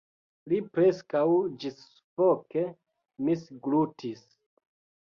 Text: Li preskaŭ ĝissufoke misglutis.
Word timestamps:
Li 0.53 0.61
preskaŭ 0.77 1.21
ĝissufoke 1.65 2.65
misglutis. 3.29 4.27